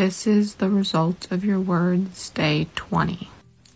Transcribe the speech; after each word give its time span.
This 0.00 0.26
is 0.26 0.54
the 0.54 0.70
result 0.70 1.30
of 1.30 1.44
your 1.44 1.60
words, 1.60 2.30
day 2.30 2.68
20. 2.74 3.28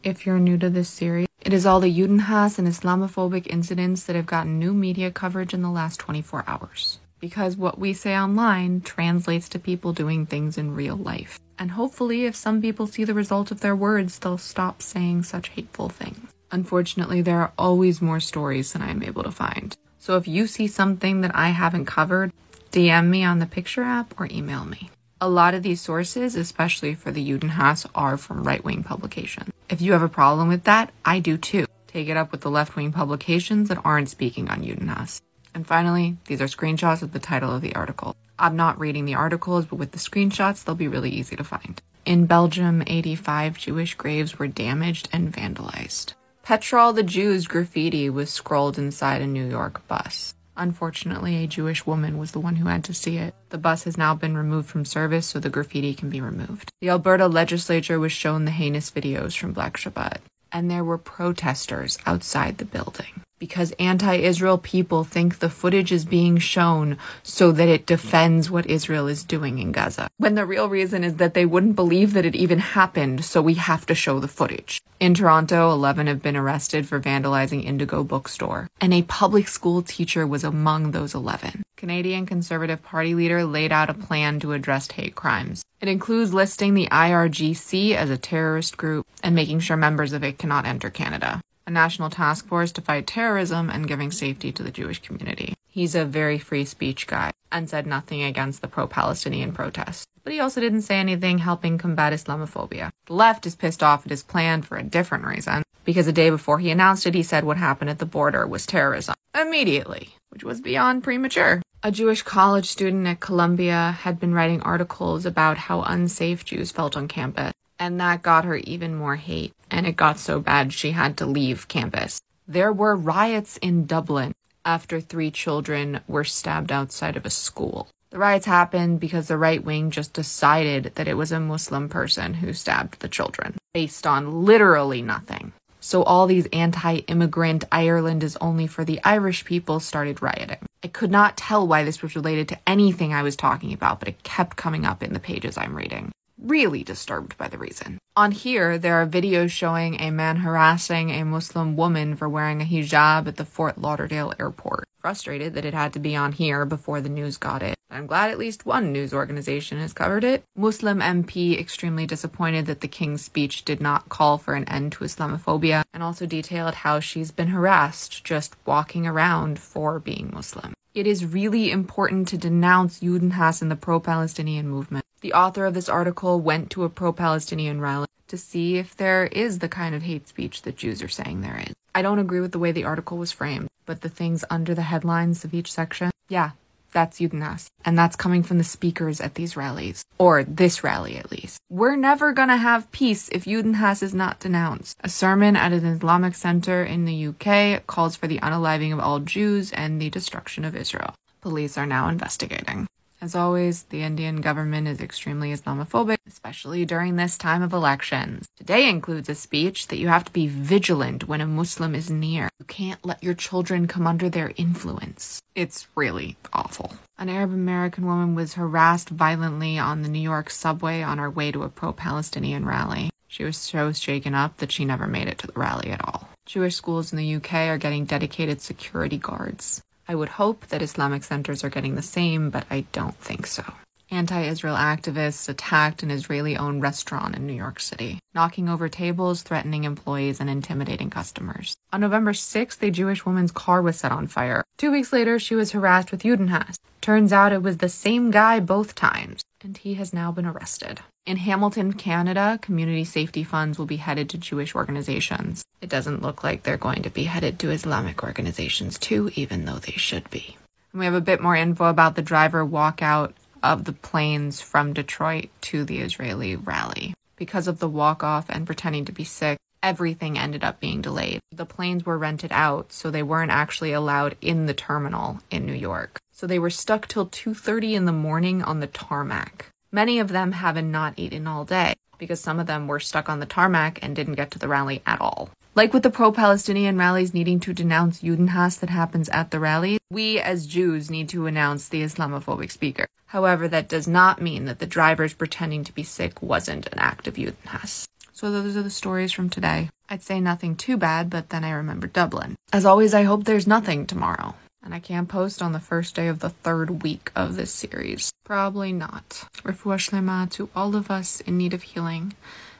If 0.02 0.24
you're 0.24 0.38
new 0.38 0.56
to 0.56 0.70
this 0.70 0.88
series, 0.88 1.28
it 1.42 1.52
is 1.52 1.66
all 1.66 1.80
the 1.80 1.94
Judenhass 1.94 2.58
and 2.58 2.66
Islamophobic 2.66 3.46
incidents 3.48 4.04
that 4.04 4.16
have 4.16 4.24
gotten 4.24 4.58
new 4.58 4.72
media 4.72 5.10
coverage 5.10 5.52
in 5.52 5.60
the 5.60 5.68
last 5.68 6.00
24 6.00 6.44
hours. 6.46 6.98
Because 7.20 7.58
what 7.58 7.78
we 7.78 7.92
say 7.92 8.16
online 8.16 8.80
translates 8.80 9.50
to 9.50 9.58
people 9.58 9.92
doing 9.92 10.24
things 10.24 10.56
in 10.56 10.74
real 10.74 10.96
life. 10.96 11.38
And 11.58 11.72
hopefully, 11.72 12.24
if 12.24 12.34
some 12.34 12.62
people 12.62 12.86
see 12.86 13.04
the 13.04 13.12
result 13.12 13.50
of 13.50 13.60
their 13.60 13.76
words, 13.76 14.18
they'll 14.18 14.38
stop 14.38 14.80
saying 14.80 15.24
such 15.24 15.50
hateful 15.50 15.90
things. 15.90 16.30
Unfortunately, 16.50 17.20
there 17.20 17.40
are 17.40 17.52
always 17.58 18.00
more 18.00 18.18
stories 18.18 18.72
than 18.72 18.80
I'm 18.80 19.02
able 19.02 19.24
to 19.24 19.30
find. 19.30 19.76
So 19.98 20.16
if 20.16 20.26
you 20.26 20.46
see 20.46 20.68
something 20.68 21.20
that 21.20 21.36
I 21.36 21.50
haven't 21.50 21.84
covered, 21.84 22.32
DM 22.72 23.08
me 23.08 23.24
on 23.24 23.40
the 23.40 23.46
picture 23.46 23.82
app 23.82 24.18
or 24.18 24.26
email 24.30 24.64
me. 24.64 24.88
A 25.24 25.40
lot 25.40 25.54
of 25.54 25.62
these 25.62 25.80
sources, 25.80 26.34
especially 26.36 26.94
for 26.94 27.10
the 27.10 27.26
Judenhass, 27.26 27.86
are 27.94 28.18
from 28.18 28.44
right 28.44 28.62
wing 28.62 28.82
publications. 28.82 29.48
If 29.70 29.80
you 29.80 29.92
have 29.92 30.02
a 30.02 30.08
problem 30.10 30.48
with 30.48 30.64
that, 30.64 30.92
I 31.02 31.18
do 31.18 31.38
too. 31.38 31.64
Take 31.86 32.08
it 32.08 32.18
up 32.18 32.30
with 32.30 32.42
the 32.42 32.50
left 32.50 32.76
wing 32.76 32.92
publications 32.92 33.70
that 33.70 33.80
aren't 33.86 34.10
speaking 34.10 34.50
on 34.50 34.60
Judenhass. 34.60 35.22
And 35.54 35.66
finally, 35.66 36.18
these 36.26 36.42
are 36.42 36.44
screenshots 36.44 37.00
of 37.00 37.14
the 37.14 37.18
title 37.18 37.56
of 37.56 37.62
the 37.62 37.74
article. 37.74 38.14
I'm 38.38 38.54
not 38.54 38.78
reading 38.78 39.06
the 39.06 39.14
articles, 39.14 39.64
but 39.64 39.76
with 39.76 39.92
the 39.92 39.98
screenshots, 39.98 40.62
they'll 40.62 40.74
be 40.74 40.88
really 40.88 41.08
easy 41.08 41.36
to 41.36 41.42
find. 41.42 41.80
In 42.04 42.26
Belgium, 42.26 42.82
85 42.86 43.56
Jewish 43.56 43.94
graves 43.94 44.38
were 44.38 44.46
damaged 44.46 45.08
and 45.10 45.32
vandalized. 45.32 46.12
Petrol 46.42 46.92
the 46.92 47.02
Jews 47.02 47.46
graffiti 47.46 48.10
was 48.10 48.28
scrolled 48.28 48.76
inside 48.76 49.22
a 49.22 49.26
New 49.26 49.48
York 49.48 49.88
bus. 49.88 50.34
Unfortunately, 50.56 51.36
a 51.36 51.46
Jewish 51.46 51.84
woman 51.86 52.18
was 52.18 52.32
the 52.32 52.40
one 52.40 52.56
who 52.56 52.66
had 52.68 52.84
to 52.84 52.94
see 52.94 53.16
it. 53.18 53.34
The 53.50 53.58
bus 53.58 53.84
has 53.84 53.98
now 53.98 54.14
been 54.14 54.36
removed 54.36 54.68
from 54.68 54.84
service 54.84 55.26
so 55.26 55.40
the 55.40 55.50
graffiti 55.50 55.94
can 55.94 56.10
be 56.10 56.20
removed. 56.20 56.70
The 56.80 56.90
Alberta 56.90 57.26
legislature 57.26 57.98
was 57.98 58.12
shown 58.12 58.44
the 58.44 58.50
heinous 58.50 58.90
videos 58.90 59.36
from 59.36 59.52
Black 59.52 59.76
Shabbat, 59.76 60.18
and 60.52 60.70
there 60.70 60.84
were 60.84 60.98
protesters 60.98 61.98
outside 62.06 62.58
the 62.58 62.64
building 62.64 63.22
because 63.44 63.72
anti 63.72 64.14
Israel 64.14 64.56
people 64.56 65.04
think 65.04 65.38
the 65.38 65.50
footage 65.50 65.92
is 65.92 66.06
being 66.06 66.38
shown 66.38 66.96
so 67.22 67.52
that 67.52 67.68
it 67.68 67.84
defends 67.84 68.50
what 68.50 68.64
Israel 68.64 69.06
is 69.06 69.22
doing 69.22 69.58
in 69.58 69.70
Gaza. 69.70 70.08
When 70.16 70.34
the 70.34 70.46
real 70.46 70.70
reason 70.70 71.04
is 71.04 71.16
that 71.16 71.34
they 71.34 71.44
wouldn't 71.44 71.76
believe 71.76 72.14
that 72.14 72.24
it 72.24 72.34
even 72.34 72.58
happened, 72.58 73.22
so 73.22 73.42
we 73.42 73.52
have 73.70 73.84
to 73.84 73.94
show 73.94 74.18
the 74.18 74.28
footage. 74.28 74.80
In 74.98 75.12
Toronto, 75.12 75.70
11 75.72 76.06
have 76.06 76.22
been 76.22 76.38
arrested 76.38 76.88
for 76.88 76.98
vandalizing 76.98 77.66
Indigo 77.66 78.02
Bookstore, 78.02 78.66
and 78.80 78.94
a 78.94 79.02
public 79.02 79.46
school 79.46 79.82
teacher 79.82 80.26
was 80.26 80.42
among 80.42 80.92
those 80.92 81.14
11. 81.14 81.64
Canadian 81.76 82.24
Conservative 82.24 82.82
Party 82.82 83.14
leader 83.14 83.44
laid 83.44 83.72
out 83.72 83.90
a 83.90 83.94
plan 84.06 84.40
to 84.40 84.52
address 84.52 84.90
hate 84.90 85.14
crimes. 85.14 85.62
It 85.82 85.88
includes 85.88 86.32
listing 86.32 86.72
the 86.72 86.88
IRGC 86.90 87.94
as 87.94 88.08
a 88.08 88.16
terrorist 88.16 88.78
group 88.78 89.06
and 89.22 89.34
making 89.34 89.60
sure 89.60 89.76
members 89.76 90.14
of 90.14 90.24
it 90.24 90.38
cannot 90.38 90.64
enter 90.64 90.88
Canada 90.88 91.42
a 91.66 91.70
national 91.70 92.10
task 92.10 92.46
force 92.46 92.72
to 92.72 92.82
fight 92.82 93.06
terrorism 93.06 93.70
and 93.70 93.88
giving 93.88 94.10
safety 94.10 94.52
to 94.52 94.62
the 94.62 94.70
Jewish 94.70 95.00
community. 95.00 95.54
He's 95.66 95.94
a 95.94 96.04
very 96.04 96.38
free 96.38 96.64
speech 96.64 97.06
guy 97.06 97.32
and 97.50 97.68
said 97.68 97.86
nothing 97.86 98.22
against 98.22 98.60
the 98.60 98.68
pro 98.68 98.86
Palestinian 98.86 99.52
protests. 99.52 100.06
But 100.22 100.32
he 100.32 100.40
also 100.40 100.60
didn't 100.60 100.82
say 100.82 100.96
anything 100.96 101.38
helping 101.38 101.78
combat 101.78 102.12
Islamophobia. 102.12 102.90
The 103.06 103.14
left 103.14 103.46
is 103.46 103.56
pissed 103.56 103.82
off 103.82 104.06
at 104.06 104.10
his 104.10 104.22
plan 104.22 104.62
for 104.62 104.76
a 104.76 104.82
different 104.82 105.24
reason, 105.24 105.62
because 105.84 106.06
a 106.06 106.12
day 106.12 106.30
before 106.30 106.58
he 106.58 106.70
announced 106.70 107.06
it, 107.06 107.14
he 107.14 107.22
said 107.22 107.44
what 107.44 107.56
happened 107.56 107.90
at 107.90 107.98
the 107.98 108.06
border 108.06 108.46
was 108.46 108.66
terrorism. 108.66 109.14
Immediately, 109.34 110.10
which 110.30 110.44
was 110.44 110.60
beyond 110.60 111.02
premature. 111.02 111.60
A 111.82 111.90
Jewish 111.90 112.22
college 112.22 112.66
student 112.66 113.06
at 113.06 113.20
Columbia 113.20 113.96
had 114.00 114.18
been 114.18 114.32
writing 114.32 114.62
articles 114.62 115.26
about 115.26 115.58
how 115.58 115.82
unsafe 115.82 116.44
Jews 116.44 116.72
felt 116.72 116.96
on 116.96 117.08
campus 117.08 117.52
and 117.78 118.00
that 118.00 118.22
got 118.22 118.44
her 118.44 118.56
even 118.56 118.94
more 118.94 119.16
hate, 119.16 119.52
and 119.70 119.86
it 119.86 119.96
got 119.96 120.18
so 120.18 120.40
bad 120.40 120.72
she 120.72 120.92
had 120.92 121.16
to 121.18 121.26
leave 121.26 121.68
campus. 121.68 122.20
There 122.46 122.72
were 122.72 122.96
riots 122.96 123.56
in 123.58 123.86
Dublin 123.86 124.34
after 124.64 125.00
three 125.00 125.30
children 125.30 126.00
were 126.06 126.24
stabbed 126.24 126.72
outside 126.72 127.16
of 127.16 127.26
a 127.26 127.30
school. 127.30 127.88
The 128.10 128.18
riots 128.18 128.46
happened 128.46 129.00
because 129.00 129.28
the 129.28 129.38
right 129.38 129.62
wing 129.62 129.90
just 129.90 130.12
decided 130.12 130.92
that 130.94 131.08
it 131.08 131.16
was 131.16 131.32
a 131.32 131.40
Muslim 131.40 131.88
person 131.88 132.34
who 132.34 132.52
stabbed 132.52 133.00
the 133.00 133.08
children, 133.08 133.56
based 133.72 134.06
on 134.06 134.44
literally 134.44 135.02
nothing. 135.02 135.52
So 135.80 136.02
all 136.02 136.26
these 136.26 136.46
anti 136.52 136.98
immigrant 137.08 137.64
Ireland 137.70 138.22
is 138.22 138.38
only 138.40 138.66
for 138.66 138.84
the 138.84 139.00
Irish 139.04 139.44
people 139.44 139.80
started 139.80 140.22
rioting. 140.22 140.58
I 140.82 140.88
could 140.88 141.10
not 141.10 141.36
tell 141.36 141.66
why 141.66 141.82
this 141.84 142.02
was 142.02 142.16
related 142.16 142.48
to 142.48 142.58
anything 142.66 143.12
I 143.12 143.22
was 143.22 143.36
talking 143.36 143.72
about, 143.72 143.98
but 143.98 144.08
it 144.08 144.22
kept 144.22 144.56
coming 144.56 144.86
up 144.86 145.02
in 145.02 145.12
the 145.12 145.20
pages 145.20 145.58
I'm 145.58 145.74
reading 145.74 146.12
really 146.44 146.84
disturbed 146.84 147.36
by 147.38 147.48
the 147.48 147.58
reason. 147.58 147.98
On 148.16 148.30
here, 148.30 148.78
there 148.78 148.94
are 148.94 149.06
videos 149.06 149.50
showing 149.50 150.00
a 150.00 150.10
man 150.10 150.36
harassing 150.36 151.10
a 151.10 151.24
Muslim 151.24 151.76
woman 151.76 152.14
for 152.14 152.28
wearing 152.28 152.62
a 152.62 152.64
hijab 152.64 153.26
at 153.26 153.36
the 153.36 153.44
Fort 153.44 153.78
Lauderdale 153.78 154.32
airport. 154.38 154.84
Frustrated 155.00 155.54
that 155.54 155.64
it 155.64 155.74
had 155.74 155.92
to 155.94 155.98
be 155.98 156.14
on 156.14 156.32
here 156.32 156.64
before 156.64 157.00
the 157.00 157.08
news 157.08 157.36
got 157.36 157.62
it. 157.62 157.74
I'm 157.90 158.06
glad 158.06 158.30
at 158.30 158.38
least 158.38 158.66
one 158.66 158.92
news 158.92 159.12
organization 159.12 159.78
has 159.78 159.92
covered 159.92 160.24
it. 160.24 160.42
Muslim 160.56 161.00
MP 161.00 161.58
extremely 161.58 162.06
disappointed 162.06 162.66
that 162.66 162.80
the 162.80 162.88
King's 162.88 163.24
speech 163.24 163.64
did 163.64 163.80
not 163.80 164.08
call 164.08 164.38
for 164.38 164.54
an 164.54 164.68
end 164.68 164.92
to 164.92 165.04
Islamophobia 165.04 165.82
and 165.92 166.02
also 166.02 166.26
detailed 166.26 166.74
how 166.74 167.00
she's 167.00 167.30
been 167.30 167.48
harassed 167.48 168.24
just 168.24 168.56
walking 168.66 169.06
around 169.06 169.58
for 169.58 170.00
being 170.00 170.30
Muslim. 170.32 170.74
It 170.94 171.06
is 171.06 171.26
really 171.26 171.70
important 171.70 172.28
to 172.28 172.38
denounce 172.38 173.00
Judenhass 173.00 173.60
and 173.60 173.70
the 173.70 173.76
pro 173.76 174.00
Palestinian 174.00 174.68
movement. 174.68 175.03
The 175.24 175.32
author 175.32 175.64
of 175.64 175.72
this 175.72 175.88
article 175.88 176.38
went 176.38 176.68
to 176.72 176.84
a 176.84 176.90
pro 176.90 177.10
Palestinian 177.10 177.80
rally 177.80 178.08
to 178.28 178.36
see 178.36 178.76
if 178.76 178.94
there 178.94 179.24
is 179.24 179.60
the 179.60 179.70
kind 179.70 179.94
of 179.94 180.02
hate 180.02 180.28
speech 180.28 180.60
that 180.62 180.76
Jews 180.76 181.02
are 181.02 181.08
saying 181.08 181.40
there 181.40 181.62
is. 181.66 181.72
I 181.94 182.02
don't 182.02 182.18
agree 182.18 182.40
with 182.40 182.52
the 182.52 182.58
way 182.58 182.72
the 182.72 182.84
article 182.84 183.16
was 183.16 183.32
framed, 183.32 183.68
but 183.86 184.02
the 184.02 184.10
things 184.10 184.44
under 184.50 184.74
the 184.74 184.82
headlines 184.82 185.42
of 185.42 185.54
each 185.54 185.72
section, 185.72 186.10
yeah, 186.28 186.50
that's 186.92 187.20
Judenhass. 187.20 187.68
And 187.86 187.96
that's 187.96 188.16
coming 188.16 188.42
from 188.42 188.58
the 188.58 188.64
speakers 188.64 189.18
at 189.18 189.34
these 189.34 189.56
rallies. 189.56 190.04
Or 190.18 190.44
this 190.44 190.84
rally, 190.84 191.16
at 191.16 191.32
least. 191.32 191.58
We're 191.70 191.96
never 191.96 192.34
gonna 192.34 192.58
have 192.58 192.92
peace 192.92 193.30
if 193.30 193.46
Judenhass 193.46 194.02
is 194.02 194.12
not 194.12 194.40
denounced. 194.40 194.98
A 195.00 195.08
sermon 195.08 195.56
at 195.56 195.72
an 195.72 195.86
Islamic 195.86 196.34
center 196.34 196.84
in 196.84 197.06
the 197.06 197.28
UK 197.28 197.86
calls 197.86 198.14
for 198.14 198.26
the 198.26 198.40
unaliving 198.40 198.92
of 198.92 199.00
all 199.00 199.20
Jews 199.20 199.72
and 199.72 200.02
the 200.02 200.10
destruction 200.10 200.66
of 200.66 200.76
Israel. 200.76 201.14
Police 201.40 201.78
are 201.78 201.86
now 201.86 202.10
investigating. 202.10 202.86
As 203.24 203.34
always, 203.34 203.84
the 203.84 204.02
Indian 204.02 204.42
government 204.42 204.86
is 204.86 205.00
extremely 205.00 205.50
Islamophobic, 205.50 206.18
especially 206.26 206.84
during 206.84 207.16
this 207.16 207.38
time 207.38 207.62
of 207.62 207.72
elections. 207.72 208.46
Today 208.54 208.86
includes 208.86 209.30
a 209.30 209.34
speech 209.34 209.88
that 209.88 209.96
you 209.96 210.08
have 210.08 210.26
to 210.26 210.30
be 210.30 210.46
vigilant 210.46 211.26
when 211.26 211.40
a 211.40 211.46
Muslim 211.46 211.94
is 211.94 212.10
near. 212.10 212.50
You 212.58 212.66
can't 212.66 213.02
let 213.02 213.24
your 213.24 213.32
children 213.32 213.86
come 213.86 214.06
under 214.06 214.28
their 214.28 214.52
influence. 214.58 215.40
It's 215.54 215.88
really 215.94 216.36
awful. 216.52 216.96
An 217.16 217.30
Arab 217.30 217.54
American 217.54 218.04
woman 218.04 218.34
was 218.34 218.60
harassed 218.60 219.08
violently 219.08 219.78
on 219.78 220.02
the 220.02 220.10
New 220.10 220.20
York 220.20 220.50
subway 220.50 221.00
on 221.00 221.16
her 221.16 221.30
way 221.30 221.50
to 221.50 221.62
a 221.62 221.70
pro 221.70 221.94
Palestinian 221.94 222.66
rally. 222.66 223.08
She 223.26 223.42
was 223.42 223.56
so 223.56 223.90
shaken 223.92 224.34
up 224.34 224.58
that 224.58 224.70
she 224.70 224.84
never 224.84 225.06
made 225.06 225.28
it 225.28 225.38
to 225.38 225.46
the 225.46 225.58
rally 225.58 225.88
at 225.88 226.04
all. 226.04 226.28
Jewish 226.44 226.76
schools 226.76 227.10
in 227.10 227.16
the 227.16 227.36
UK 227.36 227.54
are 227.70 227.78
getting 227.78 228.04
dedicated 228.04 228.60
security 228.60 229.16
guards. 229.16 229.80
I 230.06 230.14
would 230.14 230.30
hope 230.30 230.66
that 230.68 230.82
Islamic 230.82 231.24
centers 231.24 231.64
are 231.64 231.70
getting 231.70 231.94
the 231.94 232.02
same, 232.02 232.50
but 232.50 232.66
I 232.70 232.86
don't 232.92 233.16
think 233.16 233.46
so. 233.46 233.64
Anti 234.10 234.42
Israel 234.42 234.76
activists 234.76 235.48
attacked 235.48 236.02
an 236.02 236.10
Israeli 236.10 236.56
owned 236.56 236.82
restaurant 236.82 237.34
in 237.34 237.46
New 237.46 237.54
York 237.54 237.80
City, 237.80 238.18
knocking 238.34 238.68
over 238.68 238.88
tables, 238.88 239.42
threatening 239.42 239.84
employees, 239.84 240.40
and 240.40 240.50
intimidating 240.50 241.10
customers. 241.10 241.74
On 241.92 242.00
November 242.00 242.32
6th, 242.32 242.82
a 242.82 242.90
Jewish 242.90 243.24
woman's 243.24 243.50
car 243.50 243.80
was 243.82 243.96
set 243.96 244.12
on 244.12 244.26
fire. 244.26 244.62
Two 244.76 244.92
weeks 244.92 245.12
later, 245.12 245.38
she 245.38 245.54
was 245.54 245.72
harassed 245.72 246.12
with 246.12 246.22
Judenhass. 246.22 246.76
Turns 247.00 247.32
out 247.32 247.52
it 247.52 247.62
was 247.62 247.78
the 247.78 247.88
same 247.88 248.30
guy 248.30 248.60
both 248.60 248.94
times, 248.94 249.42
and 249.62 249.76
he 249.76 249.94
has 249.94 250.12
now 250.12 250.30
been 250.30 250.46
arrested. 250.46 251.00
In 251.26 251.38
Hamilton, 251.38 251.94
Canada, 251.94 252.58
community 252.60 253.02
safety 253.02 253.44
funds 253.44 253.78
will 253.78 253.86
be 253.86 253.96
headed 253.96 254.28
to 254.28 254.38
Jewish 254.38 254.74
organizations. 254.74 255.64
It 255.80 255.88
doesn't 255.88 256.20
look 256.20 256.44
like 256.44 256.62
they're 256.62 256.76
going 256.76 257.02
to 257.02 257.08
be 257.08 257.24
headed 257.24 257.58
to 257.60 257.70
Islamic 257.70 258.22
organizations 258.22 258.98
too, 258.98 259.30
even 259.34 259.64
though 259.64 259.78
they 259.78 259.92
should 259.92 260.28
be. 260.28 260.58
And 260.92 261.00
we 261.00 261.06
have 261.06 261.14
a 261.14 261.22
bit 261.22 261.40
more 261.40 261.56
info 261.56 261.86
about 261.86 262.14
the 262.14 262.20
driver 262.20 262.62
walkout 262.62 263.32
of 263.62 263.84
the 263.84 263.94
planes 263.94 264.60
from 264.60 264.92
Detroit 264.92 265.48
to 265.62 265.82
the 265.84 266.00
Israeli 266.00 266.56
rally. 266.56 267.14
Because 267.36 267.68
of 267.68 267.78
the 267.78 267.88
walk 267.88 268.22
off 268.22 268.50
and 268.50 268.66
pretending 268.66 269.06
to 269.06 269.12
be 269.12 269.24
sick, 269.24 269.58
everything 269.82 270.38
ended 270.38 270.62
up 270.62 270.78
being 270.78 271.00
delayed. 271.00 271.40
The 271.50 271.64
planes 271.64 272.04
were 272.04 272.18
rented 272.18 272.52
out, 272.52 272.92
so 272.92 273.10
they 273.10 273.22
weren't 273.22 273.50
actually 273.50 273.94
allowed 273.94 274.36
in 274.42 274.66
the 274.66 274.74
terminal 274.74 275.40
in 275.50 275.64
New 275.64 275.72
York. 275.72 276.20
So 276.32 276.46
they 276.46 276.58
were 276.58 276.68
stuck 276.68 277.08
till 277.08 277.26
2:30 277.26 277.94
in 277.94 278.04
the 278.04 278.12
morning 278.12 278.62
on 278.62 278.80
the 278.80 278.88
tarmac. 278.88 279.70
Many 279.94 280.18
of 280.18 280.30
them 280.30 280.50
haven't 280.50 280.90
not 280.90 281.14
eaten 281.16 281.46
all 281.46 281.64
day 281.64 281.94
because 282.18 282.40
some 282.40 282.58
of 282.58 282.66
them 282.66 282.88
were 282.88 282.98
stuck 282.98 283.28
on 283.28 283.38
the 283.38 283.46
tarmac 283.46 284.00
and 284.02 284.16
didn't 284.16 284.34
get 284.34 284.50
to 284.50 284.58
the 284.58 284.66
rally 284.66 285.02
at 285.06 285.20
all. 285.20 285.50
Like 285.76 285.94
with 285.94 286.02
the 286.02 286.10
pro-Palestinian 286.10 286.98
rallies 286.98 287.32
needing 287.32 287.60
to 287.60 287.72
denounce 287.72 288.20
Judenhass 288.20 288.80
that 288.80 288.90
happens 288.90 289.28
at 289.28 289.52
the 289.52 289.60
rally, 289.60 289.98
we 290.10 290.40
as 290.40 290.66
Jews 290.66 291.12
need 291.12 291.28
to 291.28 291.46
announce 291.46 291.88
the 291.88 292.02
Islamophobic 292.02 292.72
speaker. 292.72 293.06
However, 293.26 293.68
that 293.68 293.88
does 293.88 294.08
not 294.08 294.42
mean 294.42 294.64
that 294.64 294.80
the 294.80 294.86
drivers 294.86 295.32
pretending 295.32 295.84
to 295.84 295.94
be 295.94 296.02
sick 296.02 296.42
wasn't 296.42 296.88
an 296.88 296.98
act 296.98 297.28
of 297.28 297.34
Judenhass. 297.34 298.08
So 298.32 298.50
those 298.50 298.76
are 298.76 298.82
the 298.82 298.90
stories 298.90 299.30
from 299.30 299.48
today. 299.48 299.90
I'd 300.08 300.22
say 300.22 300.40
nothing 300.40 300.74
too 300.74 300.96
bad, 300.96 301.30
but 301.30 301.50
then 301.50 301.62
I 301.62 301.70
remember 301.70 302.08
Dublin. 302.08 302.56
As 302.72 302.84
always, 302.84 303.14
I 303.14 303.22
hope 303.22 303.44
there's 303.44 303.68
nothing 303.68 304.06
tomorrow. 304.06 304.56
And 304.84 304.94
I 304.94 305.00
can't 305.00 305.28
post 305.28 305.62
on 305.62 305.72
the 305.72 305.80
first 305.80 306.14
day 306.14 306.28
of 306.28 306.40
the 306.40 306.50
third 306.50 307.02
week 307.02 307.32
of 307.34 307.56
this 307.56 307.72
series. 307.72 308.30
Probably 308.44 308.92
not. 308.92 309.48
Refuah 309.62 310.50
to 310.50 310.68
all 310.76 310.94
of 310.94 311.10
us 311.10 311.40
in 311.40 311.56
need 311.56 311.72
of 311.72 311.82
healing 311.82 312.34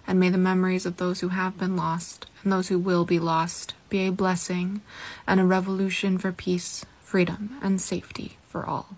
and 0.06 0.20
may 0.20 0.28
the 0.28 0.38
memories 0.38 0.86
of 0.86 0.98
those 0.98 1.20
who 1.20 1.28
have 1.28 1.58
been 1.58 1.76
lost 1.76 2.26
and 2.42 2.52
those 2.52 2.68
who 2.68 2.78
will 2.78 3.04
be 3.04 3.18
lost 3.18 3.74
be 3.88 4.06
a 4.06 4.12
blessing 4.12 4.82
and 5.26 5.40
a 5.40 5.44
revolution 5.44 6.18
for 6.18 6.32
peace, 6.32 6.84
freedom, 7.00 7.56
and 7.62 7.80
safety 7.80 8.36
for 8.46 8.66
all. 8.66 8.96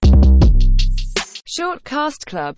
Short 1.45 1.85
Cast 1.85 2.27
Club 2.27 2.55